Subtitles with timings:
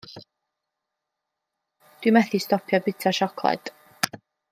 [2.05, 3.75] Dw i methu stopio byta siocled.